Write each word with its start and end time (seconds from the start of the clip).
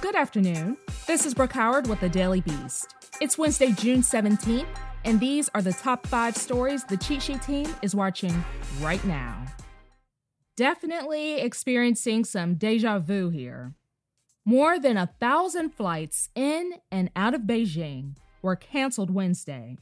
Good 0.00 0.14
afternoon. 0.14 0.76
This 1.08 1.26
is 1.26 1.34
Brooke 1.34 1.52
Howard 1.54 1.88
with 1.88 1.98
the 1.98 2.08
Daily 2.08 2.40
Beast. 2.40 2.94
It's 3.20 3.36
Wednesday, 3.36 3.72
June 3.72 4.02
17th, 4.02 4.68
and 5.04 5.18
these 5.18 5.48
are 5.56 5.60
the 5.60 5.72
top 5.72 6.06
5 6.06 6.36
stories 6.36 6.84
the 6.84 6.96
cheat 6.96 7.20
sheet 7.20 7.42
team 7.42 7.68
is 7.82 7.96
watching 7.96 8.44
right 8.80 9.04
now. 9.04 9.44
Definitely 10.56 11.40
experiencing 11.40 12.24
some 12.24 12.54
deja 12.54 13.00
vu 13.00 13.30
here. 13.30 13.74
More 14.44 14.78
than 14.78 14.96
a 14.96 15.10
thousand 15.18 15.70
flights 15.70 16.28
in 16.36 16.74
and 16.92 17.10
out 17.16 17.34
of 17.34 17.42
Beijing 17.42 18.14
were 18.40 18.54
canceled 18.54 19.10
Wednesday. 19.10 19.78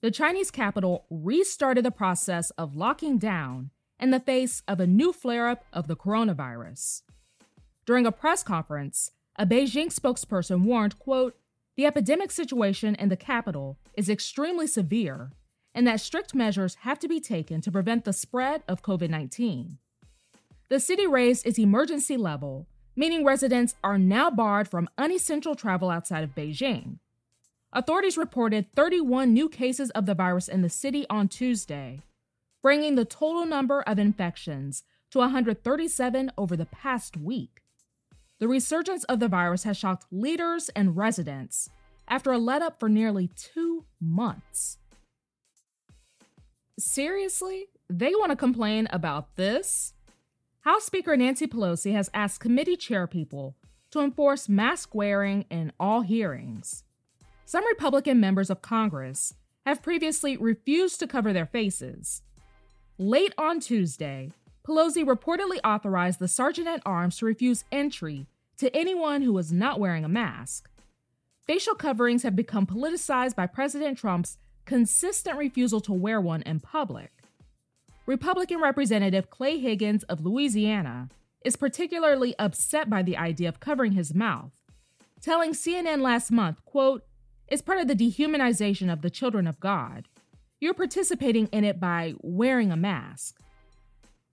The 0.00 0.10
Chinese 0.10 0.50
capital 0.50 1.04
restarted 1.10 1.84
the 1.84 1.90
process 1.90 2.48
of 2.52 2.74
locking 2.74 3.18
down 3.18 3.68
in 4.00 4.12
the 4.12 4.20
face 4.20 4.62
of 4.66 4.80
a 4.80 4.86
new 4.86 5.12
flare 5.12 5.48
up 5.48 5.66
of 5.74 5.88
the 5.88 5.96
coronavirus. 5.96 7.02
During 7.84 8.06
a 8.06 8.12
press 8.12 8.42
conference, 8.42 9.10
a 9.36 9.46
Beijing 9.46 9.92
spokesperson 9.92 10.64
warned, 10.64 10.98
quote, 10.98 11.36
the 11.76 11.86
epidemic 11.86 12.30
situation 12.30 12.94
in 12.96 13.08
the 13.08 13.16
capital 13.16 13.78
is 13.94 14.10
extremely 14.10 14.66
severe 14.66 15.32
and 15.74 15.86
that 15.86 16.00
strict 16.00 16.34
measures 16.34 16.76
have 16.82 16.98
to 16.98 17.08
be 17.08 17.20
taken 17.20 17.60
to 17.62 17.72
prevent 17.72 18.04
the 18.04 18.12
spread 18.12 18.62
of 18.68 18.82
COVID 18.82 19.08
19. 19.08 19.78
The 20.68 20.80
city 20.80 21.06
raised 21.06 21.46
its 21.46 21.58
emergency 21.58 22.16
level, 22.16 22.66
meaning 22.94 23.24
residents 23.24 23.74
are 23.82 23.98
now 23.98 24.30
barred 24.30 24.68
from 24.68 24.88
unessential 24.98 25.54
travel 25.54 25.90
outside 25.90 26.24
of 26.24 26.34
Beijing. 26.34 26.98
Authorities 27.72 28.18
reported 28.18 28.66
31 28.74 29.32
new 29.32 29.48
cases 29.48 29.90
of 29.90 30.04
the 30.04 30.14
virus 30.14 30.48
in 30.48 30.60
the 30.60 30.68
city 30.68 31.06
on 31.08 31.28
Tuesday, 31.28 32.02
bringing 32.62 32.96
the 32.96 33.06
total 33.06 33.46
number 33.46 33.80
of 33.82 33.98
infections 33.98 34.84
to 35.10 35.18
137 35.18 36.32
over 36.36 36.54
the 36.54 36.66
past 36.66 37.16
week. 37.16 37.62
The 38.42 38.48
resurgence 38.48 39.04
of 39.04 39.20
the 39.20 39.28
virus 39.28 39.62
has 39.62 39.76
shocked 39.76 40.06
leaders 40.10 40.68
and 40.70 40.96
residents 40.96 41.70
after 42.08 42.32
a 42.32 42.38
let 42.38 42.60
up 42.60 42.80
for 42.80 42.88
nearly 42.88 43.30
two 43.36 43.84
months. 44.00 44.78
Seriously? 46.76 47.66
They 47.88 48.10
want 48.16 48.30
to 48.30 48.36
complain 48.36 48.88
about 48.90 49.36
this? 49.36 49.94
House 50.62 50.82
Speaker 50.82 51.16
Nancy 51.16 51.46
Pelosi 51.46 51.92
has 51.92 52.10
asked 52.12 52.40
committee 52.40 52.76
chairpeople 52.76 53.54
to 53.92 54.00
enforce 54.00 54.48
mask 54.48 54.92
wearing 54.92 55.44
in 55.48 55.70
all 55.78 56.00
hearings. 56.00 56.82
Some 57.44 57.64
Republican 57.64 58.18
members 58.18 58.50
of 58.50 58.60
Congress 58.60 59.34
have 59.64 59.84
previously 59.84 60.36
refused 60.36 60.98
to 60.98 61.06
cover 61.06 61.32
their 61.32 61.46
faces. 61.46 62.22
Late 62.98 63.34
on 63.38 63.60
Tuesday, 63.60 64.32
Pelosi 64.66 65.04
reportedly 65.04 65.60
authorized 65.64 66.18
the 66.18 66.26
sergeant 66.26 66.66
at 66.66 66.82
arms 66.84 67.18
to 67.18 67.26
refuse 67.26 67.62
entry 67.70 68.26
to 68.58 68.74
anyone 68.76 69.22
who 69.22 69.32
was 69.32 69.52
not 69.52 69.80
wearing 69.80 70.04
a 70.04 70.08
mask. 70.08 70.68
Facial 71.46 71.74
coverings 71.74 72.22
have 72.22 72.36
become 72.36 72.66
politicized 72.66 73.34
by 73.34 73.46
President 73.46 73.98
Trump's 73.98 74.38
consistent 74.64 75.36
refusal 75.36 75.80
to 75.80 75.92
wear 75.92 76.20
one 76.20 76.42
in 76.42 76.60
public. 76.60 77.10
Republican 78.06 78.60
Representative 78.60 79.30
Clay 79.30 79.58
Higgins 79.58 80.04
of 80.04 80.24
Louisiana 80.24 81.08
is 81.44 81.56
particularly 81.56 82.34
upset 82.38 82.88
by 82.88 83.02
the 83.02 83.16
idea 83.16 83.48
of 83.48 83.58
covering 83.58 83.92
his 83.92 84.14
mouth, 84.14 84.60
telling 85.20 85.52
CNN 85.52 86.00
last 86.00 86.30
month, 86.30 86.64
quote, 86.64 87.04
"It's 87.48 87.62
part 87.62 87.80
of 87.80 87.88
the 87.88 87.96
dehumanization 87.96 88.92
of 88.92 89.02
the 89.02 89.10
children 89.10 89.46
of 89.48 89.58
God. 89.58 90.08
You're 90.60 90.74
participating 90.74 91.48
in 91.48 91.64
it 91.64 91.80
by 91.80 92.14
wearing 92.22 92.70
a 92.70 92.76
mask." 92.76 93.40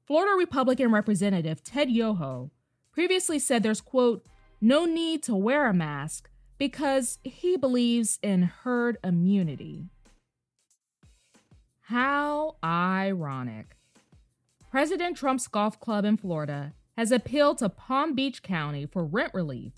Florida 0.06 0.36
Republican 0.38 0.92
Representative 0.92 1.64
Ted 1.64 1.90
Yoho 1.90 2.52
previously 2.92 3.40
said 3.40 3.64
there's, 3.64 3.82
quote, 3.82 4.26
no 4.62 4.86
need 4.86 5.24
to 5.24 5.36
wear 5.36 5.68
a 5.68 5.74
mask 5.74 6.30
because 6.58 7.20
he 7.24 7.56
believes 7.56 8.20
in 8.22 8.44
herd 8.44 8.98
immunity. 9.04 9.86
How 11.82 12.58
ironic. 12.64 13.76
President 14.70 15.18
Trump's 15.18 15.48
golf 15.48 15.80
club 15.80 16.06
in 16.06 16.18
Florida 16.18 16.74
has 16.98 17.12
appealed 17.12 17.58
to 17.60 17.70
Palm 17.70 18.14
Beach 18.14 18.44
County 18.44 18.86
for 18.86 19.04
rent 19.06 19.34
relief, 19.34 19.72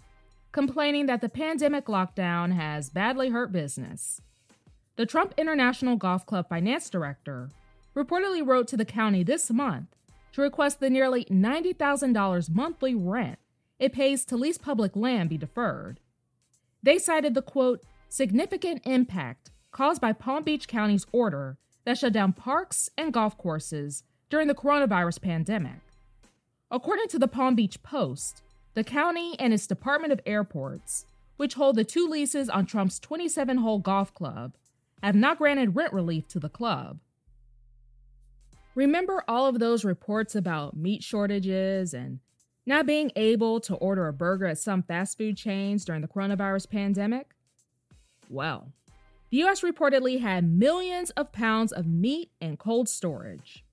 complaining 0.52 1.06
that 1.06 1.22
the 1.22 1.30
pandemic 1.30 1.86
lockdown 1.86 2.54
has 2.54 2.90
badly 2.90 3.30
hurt 3.30 3.52
business. 3.52 4.20
The 4.98 5.06
Trump 5.06 5.34
International 5.38 5.96
Golf 5.96 6.26
Club 6.26 6.50
finance 6.50 6.90
director 6.90 7.50
reportedly 7.96 8.46
wrote 8.46 8.68
to 8.70 8.78
the 8.78 8.86
county 8.86 9.24
this 9.24 9.50
month 9.50 9.96
to 10.34 10.42
request 10.42 10.80
the 10.80 10.90
nearly 10.90 11.26
$90,000 11.26 12.50
monthly 12.50 12.96
rent 12.96 13.40
it 13.82 13.94
pays 13.94 14.24
to 14.26 14.38
lease 14.38 14.60
public 14.60 14.96
land 14.96 15.28
be 15.28 15.40
deferred. 15.40 16.00
They 16.84 17.00
cited 17.00 17.34
the 17.34 17.42
quote, 17.42 17.84
significant 18.10 18.84
impact 18.86 19.50
caused 19.72 20.00
by 20.00 20.14
Palm 20.14 20.44
Beach 20.44 20.68
County's 20.68 21.08
order 21.12 21.58
that 21.84 21.98
shut 21.98 22.14
down 22.14 22.34
parks 22.34 22.92
and 22.96 23.12
golf 23.12 23.36
courses 23.40 24.04
during 24.30 24.48
the 24.48 24.54
coronavirus 24.54 25.20
pandemic. 25.24 25.80
According 26.70 27.08
to 27.08 27.18
the 27.18 27.28
Palm 27.28 27.56
Beach 27.56 27.82
Post, 27.82 28.44
the 28.76 28.84
county 28.84 29.36
and 29.40 29.52
its 29.52 29.66
Department 29.66 30.14
of 30.14 30.22
Airports, 30.28 31.08
which 31.38 31.56
hold 31.56 31.76
the 31.76 31.84
two 31.84 32.08
leases 32.08 32.50
on 32.50 32.68
Trump's 32.68 33.00
27 33.00 33.58
hole 33.58 33.80
golf 33.80 34.14
club, 34.14 34.54
have 35.02 35.16
not 35.16 35.40
granted 35.40 35.76
rent 35.76 35.92
relief 35.92 36.28
to 36.28 36.40
the 36.40 36.50
club. 36.50 37.00
Remember 38.74 39.24
all 39.28 39.48
of 39.48 39.60
those 39.60 39.84
reports 39.84 40.36
about 40.36 40.78
meat 40.78 41.04
shortages 41.04 41.94
and 41.94 42.20
not 42.66 42.86
being 42.86 43.12
able 43.18 43.60
to 43.60 43.76
order 43.76 44.08
a 44.08 44.14
burger 44.14 44.48
at 44.48 44.60
some 44.60 44.82
fast 44.84 45.18
food 45.18 45.36
chains 45.36 45.84
during 45.84 46.02
the 46.02 46.08
coronavirus 46.08 46.70
pandemic? 46.70 47.32
Well, 48.30 48.72
the 49.30 49.44
US 49.44 49.62
reportedly 49.62 50.22
had 50.22 50.50
millions 50.50 51.10
of 51.12 51.34
pounds 51.34 51.74
of 51.74 51.86
meat 51.86 52.32
in 52.40 52.56
cold 52.56 52.88
storage. 52.88 53.66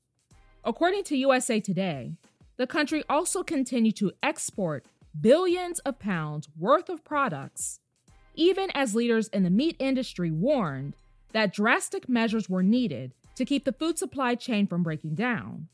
According 0.65 1.05
to 1.05 1.17
USA 1.17 1.61
Today, 1.61 2.15
the 2.57 2.67
country 2.67 3.05
also 3.09 3.45
continued 3.45 3.97
to 3.97 4.13
export 4.23 4.85
billions 5.21 5.79
of 5.81 6.01
pounds 6.01 6.49
worth 6.59 6.89
of 6.89 7.05
products, 7.05 7.79
even 8.35 8.69
as 8.75 8.97
leaders 8.97 9.29
in 9.29 9.45
the 9.45 9.51
meat 9.51 9.77
industry 9.79 10.33
warned 10.33 10.95
that 11.33 11.53
drastic 11.53 12.09
measures 12.09 12.49
were 12.49 12.63
needed 12.65 13.15
to 13.39 13.45
keep 13.45 13.65
the 13.65 13.73
food 13.73 13.99
supply 13.99 14.35
chain 14.35 14.67
from 14.67 14.83
breaking 14.83 15.15
down. 15.15 15.69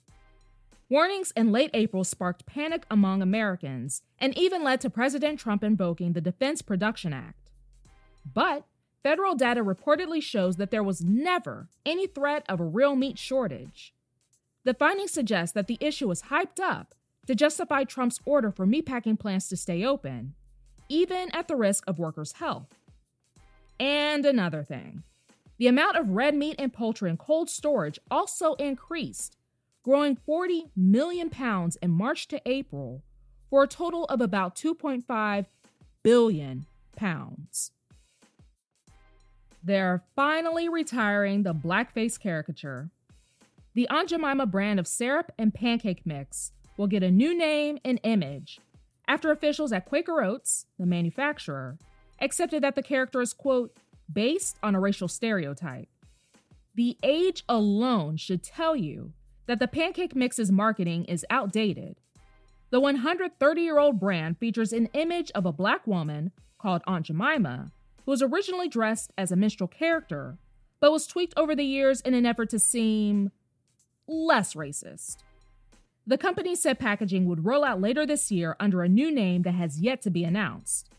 Warnings 0.89 1.33
in 1.37 1.51
late 1.51 1.71
April 1.75 2.05
sparked 2.05 2.47
panic 2.47 2.87
among 2.91 3.21
Americans 3.21 4.03
and 4.19 4.37
even 4.39 4.63
led 4.63 4.81
to 4.83 4.91
President 4.91 5.41
Trump 5.41 5.65
invoking 5.65 6.13
the 6.13 6.21
Defense 6.21 6.63
Production 6.63 7.13
Act. 7.13 7.51
But 8.33 8.65
Federal 9.05 9.35
data 9.35 9.63
reportedly 9.63 10.23
shows 10.23 10.57
that 10.57 10.71
there 10.71 10.83
was 10.83 11.05
never 11.05 11.69
any 11.85 12.07
threat 12.07 12.43
of 12.49 12.59
a 12.59 12.65
real 12.65 12.97
meat 12.97 13.19
shortage. 13.19 13.93
The 14.65 14.73
findings 14.73 15.11
suggest 15.11 15.53
that 15.53 15.67
the 15.67 15.77
issue 15.79 16.09
was 16.09 16.23
hyped 16.23 16.59
up 16.59 16.95
to 17.27 17.35
justify 17.35 17.85
Trump's 17.85 18.19
order 18.25 18.51
for 18.51 18.67
meatpacking 18.67 19.21
plants 19.21 19.47
to 19.51 19.59
stay 19.59 19.85
open, 19.85 20.33
even 20.89 21.29
at 21.35 21.49
the 21.49 21.57
risk 21.57 21.85
of 21.87 21.99
workers' 21.99 22.33
health. 22.33 22.79
And 23.79 24.25
another 24.25 24.65
thing 24.65 25.03
the 25.59 25.67
amount 25.67 25.97
of 25.97 26.11
red 26.11 26.35
meat 26.35 26.57
and 26.59 26.73
poultry 26.73 27.11
in 27.11 27.17
cold 27.17 27.49
storage 27.49 27.99
also 28.11 28.55
increased, 28.55 29.37
growing 29.83 30.17
40 30.17 30.71
million 30.77 31.31
pounds 31.31 31.77
in 31.77 31.91
March 31.91 32.29
to 32.29 32.41
April 32.47 33.03
for 33.51 33.63
a 33.63 33.69
total 33.69 34.05
of 34.07 34.21
about 34.21 34.57
2.5 34.57 35.47
billion 36.03 36.67
pounds. 36.97 37.71
They're 39.63 40.03
finally 40.15 40.69
retiring 40.69 41.43
the 41.43 41.55
blackface 41.55 42.19
caricature. 42.19 42.91
The 43.75 43.89
Aunt 43.89 44.11
Jemima 44.11 44.47
brand 44.47 44.79
of 44.79 44.87
syrup 44.87 45.33
and 45.39 45.55
pancake 45.55 46.05
mix 46.05 46.53
will 46.77 46.87
get 46.87 47.03
a 47.03 47.11
new 47.11 47.37
name 47.37 47.79
and 47.85 47.99
image 48.03 48.61
after 49.07 49.31
officials 49.31 49.73
at 49.73 49.85
Quaker 49.85 50.23
Oats, 50.23 50.67
the 50.79 50.87
manufacturer, 50.87 51.79
accepted 52.21 52.63
that 52.63 52.75
the 52.75 52.83
character 52.83 53.21
is, 53.21 53.33
quote, 53.33 53.77
based 54.13 54.57
on 54.63 54.75
a 54.75 54.81
racial 54.81 55.09
stereotype. 55.09 55.89
The 56.75 56.97
age 57.03 57.45
alone 57.49 58.17
should 58.17 58.43
tell 58.43 58.75
you 58.75 59.13
that 59.47 59.59
the 59.59 59.69
pancake 59.69 60.17
mix's 60.17 60.51
marketing 60.51 61.05
is 61.05 61.27
outdated. 61.31 61.97
The 62.71 62.81
130 62.81 63.61
year 63.63 63.79
old 63.79 64.01
brand 64.01 64.39
features 64.39 64.73
an 64.73 64.89
image 64.95 65.31
of 65.35 65.47
a 65.47 65.53
black 65.53 65.87
woman 65.87 66.33
called 66.59 66.83
Aunt 66.87 67.07
Jemima, 67.07 67.71
who 68.05 68.11
was 68.11 68.23
originally 68.23 68.69
dressed 68.69 69.13
as 69.17 69.31
a 69.31 69.37
minstrel 69.37 69.69
character, 69.69 70.39
but 70.81 70.91
was 70.91 71.07
tweaked 71.07 71.35
over 71.37 71.55
the 71.55 71.65
years 71.65 72.01
in 72.01 72.15
an 72.15 72.27
effort 72.27 72.51
to 72.51 72.59
seem 72.59 73.31
less 74.09 74.55
racist. 74.55 75.19
The 76.07 76.19
company 76.19 76.55
said 76.55 76.79
packaging 76.79 77.27
would 77.27 77.47
roll 77.47 77.65
out 77.65 77.81
later 77.81 78.05
this 78.05 78.31
year 78.31 78.57
under 78.61 78.83
a 78.83 78.89
new 78.89 79.11
name 79.11 79.43
that 79.43 79.55
has 79.55 79.81
yet 79.81 80.03
to 80.03 80.11
be 80.11 80.25
announced. 80.25 80.91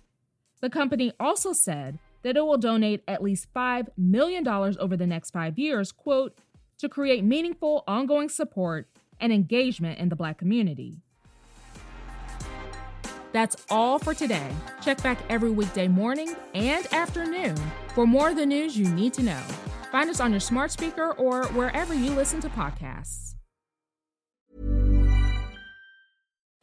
The 0.61 0.69
company 0.69 1.11
also 1.19 1.53
said 1.53 1.99
that 2.25 2.36
it 2.36 2.44
will 2.44 2.57
donate 2.57 3.04
at 3.07 3.22
least 3.22 3.54
$5 3.54 3.88
million 3.95 4.48
over 4.48 4.98
the 4.98 5.06
next 5.06 5.30
five 5.30 5.60
years, 5.60 5.92
quote, 5.92 6.36
to 6.80 6.89
create 6.89 7.24
meaningful, 7.24 7.83
ongoing 7.88 8.30
support 8.30 8.89
and 9.19 9.31
engagement 9.31 10.00
in 10.00 10.10
the 10.10 10.16
Black 10.16 10.39
community. 10.39 10.98
That's 13.31 13.63
all 13.69 14.00
for 14.00 14.16
today. 14.16 14.50
Check 14.81 15.04
back 15.04 15.19
every 15.30 15.51
weekday 15.51 15.88
morning 15.88 16.36
and 16.56 16.92
afternoon 16.92 17.56
for 17.94 18.07
more 18.07 18.31
of 18.31 18.38
the 18.38 18.45
news 18.45 18.75
you 18.75 18.88
need 18.89 19.13
to 19.13 19.22
know. 19.22 19.42
Find 19.92 20.10
us 20.10 20.19
on 20.19 20.31
your 20.31 20.39
smart 20.39 20.72
speaker 20.72 21.12
or 21.12 21.45
wherever 21.50 21.94
you 21.94 22.10
listen 22.10 22.42
to 22.42 22.50
podcasts. 22.50 23.36